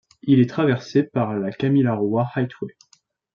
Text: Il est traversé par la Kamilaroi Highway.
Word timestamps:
Il 0.23 0.39
est 0.39 0.49
traversé 0.49 1.03
par 1.03 1.37
la 1.37 1.51
Kamilaroi 1.51 2.27
Highway. 2.33 2.73